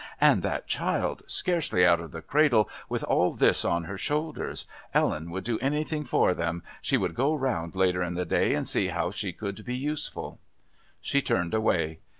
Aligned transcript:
And 0.19 0.41
that 0.41 0.65
child, 0.65 1.21
scarcely 1.27 1.85
out 1.85 1.99
of 1.99 2.09
the 2.11 2.23
cradle, 2.23 2.67
with 2.89 3.03
all 3.03 3.35
this 3.35 3.63
on 3.63 3.83
her 3.83 3.99
shoulders! 3.99 4.65
Ellen 4.95 5.29
would 5.29 5.43
do 5.43 5.59
anything 5.59 6.05
for 6.05 6.33
them! 6.33 6.63
She 6.81 6.97
would 6.97 7.13
go 7.13 7.35
round 7.35 7.75
later 7.75 8.01
in 8.01 8.15
the 8.15 8.25
day 8.25 8.55
and 8.55 8.67
see 8.67 8.87
how 8.87 9.11
she 9.11 9.31
could 9.31 9.63
be 9.63 9.77
useful. 9.77 10.39
She 11.01 11.21
turned 11.21 11.53
away. 11.53 11.99